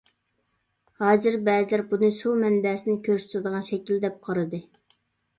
[1.01, 4.61] ھازىر بەزىلەر بۇنى سۇ مەنبەسىنى كۆرسىتىدىغان شەكىل دەپ قارىدى.